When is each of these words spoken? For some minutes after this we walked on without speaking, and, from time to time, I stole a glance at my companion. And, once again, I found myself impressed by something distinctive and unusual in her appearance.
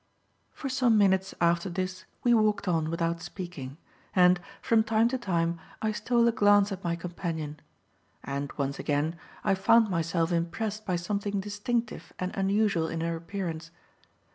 For 0.51 0.67
some 0.67 0.97
minutes 0.97 1.35
after 1.39 1.69
this 1.69 2.05
we 2.23 2.33
walked 2.33 2.67
on 2.67 2.89
without 2.89 3.21
speaking, 3.21 3.77
and, 4.15 4.39
from 4.59 4.83
time 4.83 5.07
to 5.09 5.17
time, 5.19 5.59
I 5.79 5.91
stole 5.91 6.27
a 6.27 6.31
glance 6.31 6.71
at 6.71 6.83
my 6.83 6.95
companion. 6.95 7.59
And, 8.23 8.51
once 8.57 8.79
again, 8.79 9.15
I 9.43 9.53
found 9.53 9.91
myself 9.91 10.31
impressed 10.31 10.87
by 10.87 10.95
something 10.95 11.39
distinctive 11.39 12.13
and 12.17 12.35
unusual 12.35 12.87
in 12.87 13.01
her 13.01 13.15
appearance. 13.15 13.69